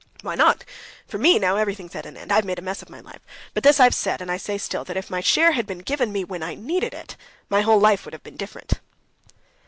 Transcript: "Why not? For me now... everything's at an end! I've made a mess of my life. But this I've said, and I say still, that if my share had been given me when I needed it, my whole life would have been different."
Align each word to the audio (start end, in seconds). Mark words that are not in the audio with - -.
"Why 0.23 0.33
not? 0.33 0.63
For 1.05 1.19
me 1.19 1.37
now... 1.37 1.57
everything's 1.57 1.93
at 1.93 2.07
an 2.07 2.17
end! 2.17 2.31
I've 2.31 2.43
made 2.43 2.57
a 2.57 2.61
mess 2.63 2.81
of 2.81 2.89
my 2.89 2.99
life. 3.01 3.21
But 3.53 3.61
this 3.61 3.79
I've 3.79 3.93
said, 3.93 4.19
and 4.19 4.31
I 4.31 4.37
say 4.37 4.57
still, 4.57 4.83
that 4.85 4.97
if 4.97 5.11
my 5.11 5.21
share 5.21 5.51
had 5.51 5.67
been 5.67 5.77
given 5.85 6.11
me 6.11 6.23
when 6.23 6.41
I 6.41 6.55
needed 6.55 6.95
it, 6.95 7.15
my 7.49 7.61
whole 7.61 7.79
life 7.79 8.03
would 8.03 8.13
have 8.13 8.23
been 8.23 8.35
different." 8.35 8.79